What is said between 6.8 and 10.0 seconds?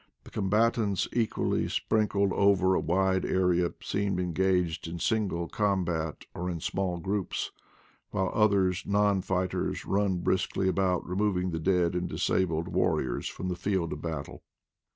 groups, while others, non fighters,